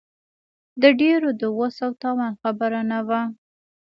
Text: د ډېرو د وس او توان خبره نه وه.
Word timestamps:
د 0.81 0.83
ډېرو 0.99 1.29
د 1.41 1.43
وس 1.57 1.77
او 1.85 1.91
توان 2.03 2.33
خبره 2.41 2.81
نه 2.91 2.99
وه. 3.07 3.21